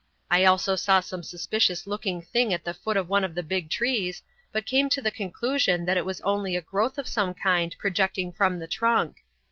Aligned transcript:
I 0.31 0.45
also 0.45 0.75
saw 0.75 0.99
some 0.99 1.21
suspicious 1.21 1.85
looking 1.85 2.23
thing 2.23 2.55
at 2.55 2.63
the 2.63 2.73
foot 2.73 2.97
of 2.97 3.07
one 3.07 3.23
of 3.23 3.35
the 3.35 3.43
big 3.43 3.69
trees, 3.69 4.23
but 4.51 4.65
came 4.65 4.89
to 4.89 4.99
the 4.99 5.11
conclusion 5.11 5.85
that 5.85 5.95
it 5.95 6.05
was 6.07 6.21
only 6.21 6.55
a 6.55 6.61
growth 6.63 6.97
of 6.97 7.07
some 7.07 7.35
kind 7.35 7.75
projecting 7.77 8.33
from 8.33 8.57
the 8.57 8.67
trunk. 8.67 9.17